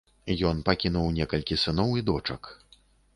[0.51, 2.51] Ён пакінуў некалькі сыноў і дочак.